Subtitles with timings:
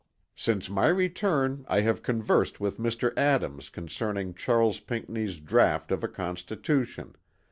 [0.35, 3.15] "Since my return I have conversed with Mr.
[3.15, 7.13] Adams concerning Charles Pinckney's draught of a constitution.